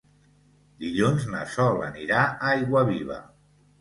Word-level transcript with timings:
Dilluns 0.83 1.27
na 1.33 1.41
Sol 1.57 1.77
anirà 1.91 2.23
a 2.25 2.35
Aiguaviva. 2.55 3.21